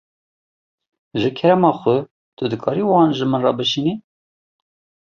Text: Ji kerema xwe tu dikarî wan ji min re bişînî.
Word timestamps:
Ji 1.19 1.29
kerema 1.37 1.71
xwe 1.79 1.95
tu 2.35 2.43
dikarî 2.51 2.83
wan 2.91 3.09
ji 3.17 3.25
min 3.31 3.41
re 3.45 3.53
bişînî. 3.57 3.93